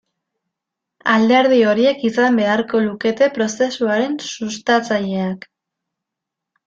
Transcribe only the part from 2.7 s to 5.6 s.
lukete prozesuaren sustatzaileak.